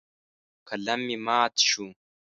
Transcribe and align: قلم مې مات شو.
قلم 0.67 0.99
مې 1.07 1.17
مات 1.25 1.53
شو. 1.69 1.85